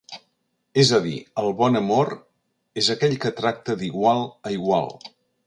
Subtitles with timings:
[0.83, 2.09] És a dir, el bon amor
[2.83, 4.93] és aquell que tracta d’igual a igual.